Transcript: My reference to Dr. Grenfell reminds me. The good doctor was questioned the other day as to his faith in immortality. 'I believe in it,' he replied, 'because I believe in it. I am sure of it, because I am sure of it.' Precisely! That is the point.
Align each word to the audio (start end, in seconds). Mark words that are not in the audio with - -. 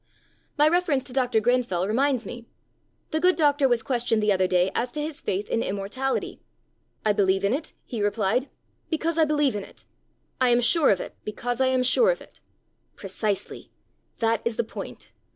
My 0.57 0.67
reference 0.67 1.03
to 1.03 1.13
Dr. 1.13 1.39
Grenfell 1.39 1.87
reminds 1.87 2.25
me. 2.25 2.47
The 3.11 3.19
good 3.19 3.35
doctor 3.35 3.67
was 3.69 3.83
questioned 3.83 4.23
the 4.23 4.31
other 4.33 4.47
day 4.47 4.71
as 4.73 4.91
to 4.93 4.99
his 5.01 5.21
faith 5.21 5.47
in 5.47 5.61
immortality. 5.61 6.39
'I 7.05 7.13
believe 7.13 7.43
in 7.45 7.53
it,' 7.53 7.73
he 7.85 8.01
replied, 8.01 8.49
'because 8.89 9.19
I 9.19 9.25
believe 9.25 9.55
in 9.55 9.63
it. 9.63 9.85
I 10.39 10.49
am 10.49 10.59
sure 10.59 10.89
of 10.89 11.01
it, 11.01 11.13
because 11.23 11.61
I 11.61 11.67
am 11.67 11.83
sure 11.83 12.09
of 12.09 12.19
it.' 12.19 12.39
Precisely! 12.95 13.69
That 14.17 14.41
is 14.43 14.55
the 14.55 14.63
point. 14.63 15.13